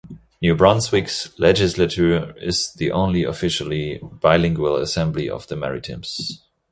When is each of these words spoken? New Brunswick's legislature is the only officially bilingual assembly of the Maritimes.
New 0.41 0.55
Brunswick's 0.55 1.29
legislature 1.37 2.35
is 2.39 2.73
the 2.73 2.91
only 2.91 3.23
officially 3.23 3.99
bilingual 4.01 4.77
assembly 4.77 5.29
of 5.29 5.45
the 5.45 5.55
Maritimes. 5.55 6.41